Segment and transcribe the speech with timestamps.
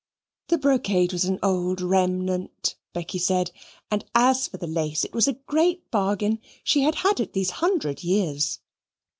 [0.47, 3.51] The brocade was an old remnant, Becky said;
[3.91, 6.39] and as for the lace, it was a great bargain.
[6.63, 8.57] She had had it these hundred years.